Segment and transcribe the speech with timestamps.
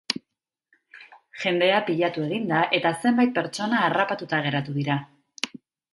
[1.43, 4.97] Jendea pilatu egin da eta zenbait pertsona harrapatuta geratu dira.